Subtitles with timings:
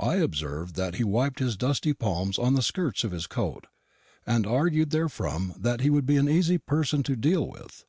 [0.00, 3.68] I observed that he wiped his dusty palms on the skirts of his coat,
[4.26, 7.84] and argued therefrom that he would be an easy person to deal with.